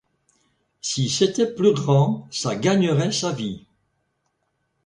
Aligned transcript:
Si 0.81 1.09
c'était 1.09 1.53
plus 1.53 1.73
grand, 1.75 2.25
ça 2.31 2.55
gagnerait 2.55 3.11
sa 3.11 3.31
vie. 3.33 3.67